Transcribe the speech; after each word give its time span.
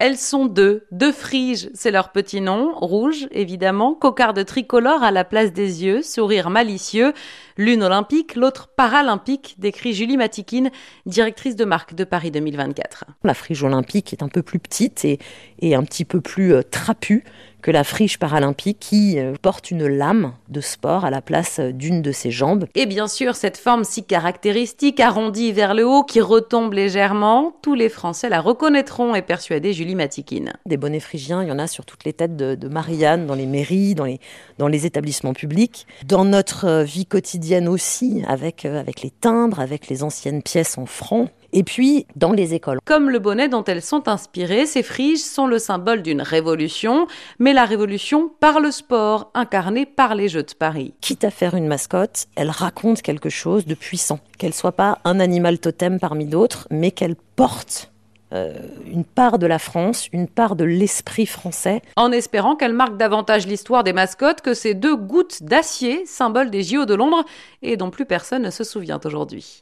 Elles 0.00 0.16
sont 0.16 0.46
deux, 0.46 0.86
deux 0.92 1.12
friges, 1.12 1.68
c'est 1.74 1.90
leur 1.90 2.10
petit 2.10 2.40
nom, 2.40 2.72
rouge 2.74 3.28
évidemment, 3.32 3.92
cocarde 3.92 4.42
tricolore 4.46 5.02
à 5.02 5.10
la 5.10 5.24
place 5.24 5.52
des 5.52 5.84
yeux, 5.84 6.00
sourire 6.00 6.48
malicieux, 6.48 7.12
l'une 7.58 7.82
olympique, 7.82 8.34
l'autre 8.34 8.70
paralympique, 8.74 9.56
décrit 9.58 9.92
Julie 9.92 10.16
Matikine, 10.16 10.70
directrice 11.04 11.54
de 11.54 11.66
marque 11.66 11.94
de 11.94 12.04
Paris 12.04 12.30
2024. 12.30 13.04
La 13.24 13.34
frige 13.34 13.62
olympique 13.62 14.14
est 14.14 14.22
un 14.22 14.28
peu 14.28 14.42
plus 14.42 14.58
petite 14.58 15.04
et, 15.04 15.18
et 15.58 15.74
un 15.74 15.82
petit 15.82 16.06
peu 16.06 16.22
plus 16.22 16.54
euh, 16.54 16.62
trapue 16.62 17.22
que 17.62 17.70
la 17.70 17.84
friche 17.84 18.18
paralympique 18.18 18.78
qui 18.80 19.18
euh, 19.18 19.34
porte 19.40 19.70
une 19.70 19.86
lame 19.86 20.32
de 20.48 20.60
sport 20.60 21.04
à 21.04 21.10
la 21.10 21.22
place 21.22 21.58
euh, 21.58 21.72
d'une 21.72 22.02
de 22.02 22.12
ses 22.12 22.30
jambes. 22.30 22.66
Et 22.74 22.86
bien 22.86 23.08
sûr, 23.08 23.36
cette 23.36 23.56
forme 23.56 23.84
si 23.84 24.04
caractéristique, 24.04 25.00
arrondie 25.00 25.52
vers 25.52 25.74
le 25.74 25.86
haut, 25.86 26.02
qui 26.02 26.20
retombe 26.20 26.72
légèrement, 26.72 27.54
tous 27.62 27.74
les 27.74 27.88
Français 27.88 28.28
la 28.28 28.40
reconnaîtront, 28.40 29.14
est 29.14 29.22
persuadée 29.22 29.72
Julie 29.72 29.94
Matikine. 29.94 30.52
Des 30.66 30.76
bonnets 30.76 31.00
phrygiens, 31.00 31.42
il 31.42 31.48
y 31.48 31.52
en 31.52 31.58
a 31.58 31.66
sur 31.66 31.84
toutes 31.84 32.04
les 32.04 32.12
têtes 32.12 32.36
de, 32.36 32.54
de 32.54 32.68
Marianne, 32.68 33.26
dans 33.26 33.34
les 33.34 33.46
mairies, 33.46 33.94
dans 33.94 34.04
les, 34.04 34.20
dans 34.58 34.68
les 34.68 34.86
établissements 34.86 35.34
publics, 35.34 35.86
dans 36.06 36.24
notre 36.24 36.66
euh, 36.66 36.82
vie 36.84 37.06
quotidienne 37.06 37.68
aussi, 37.68 38.22
avec, 38.26 38.64
avec 38.64 39.02
les 39.02 39.10
timbres, 39.10 39.60
avec 39.60 39.88
les 39.88 40.02
anciennes 40.02 40.42
pièces 40.42 40.78
en 40.78 40.86
francs 40.86 41.28
et 41.52 41.62
puis 41.62 42.06
dans 42.16 42.32
les 42.32 42.54
écoles. 42.54 42.78
Comme 42.84 43.10
le 43.10 43.18
bonnet 43.18 43.48
dont 43.48 43.64
elles 43.64 43.82
sont 43.82 44.08
inspirées, 44.08 44.66
ces 44.66 44.82
friges 44.82 45.18
sont 45.18 45.46
le 45.46 45.58
symbole 45.58 46.02
d'une 46.02 46.22
révolution, 46.22 47.06
mais 47.38 47.52
la 47.52 47.64
révolution 47.64 48.30
par 48.40 48.60
le 48.60 48.70
sport, 48.70 49.30
incarné 49.34 49.86
par 49.86 50.14
les 50.14 50.28
Jeux 50.28 50.42
de 50.42 50.54
Paris. 50.54 50.94
Quitte 51.00 51.24
à 51.24 51.30
faire 51.30 51.54
une 51.54 51.66
mascotte, 51.66 52.26
elle 52.36 52.50
raconte 52.50 53.02
quelque 53.02 53.30
chose 53.30 53.66
de 53.66 53.74
puissant, 53.74 54.20
qu'elle 54.38 54.54
soit 54.54 54.72
pas 54.72 54.98
un 55.04 55.20
animal 55.20 55.58
totem 55.58 55.98
parmi 55.98 56.26
d'autres, 56.26 56.66
mais 56.70 56.90
qu'elle 56.90 57.16
porte 57.36 57.90
euh, 58.32 58.52
une 58.86 59.04
part 59.04 59.40
de 59.40 59.46
la 59.46 59.58
France, 59.58 60.08
une 60.12 60.28
part 60.28 60.54
de 60.54 60.64
l'esprit 60.64 61.26
français. 61.26 61.82
En 61.96 62.12
espérant 62.12 62.54
qu'elle 62.54 62.72
marque 62.72 62.96
davantage 62.96 63.46
l'histoire 63.46 63.82
des 63.82 63.92
mascottes 63.92 64.40
que 64.40 64.54
ces 64.54 64.74
deux 64.74 64.94
gouttes 64.94 65.42
d'acier, 65.42 66.06
symbole 66.06 66.50
des 66.50 66.62
JO 66.62 66.84
de 66.84 66.94
Londres, 66.94 67.24
et 67.62 67.76
dont 67.76 67.90
plus 67.90 68.06
personne 68.06 68.42
ne 68.42 68.50
se 68.50 68.62
souvient 68.62 69.00
aujourd'hui. 69.04 69.58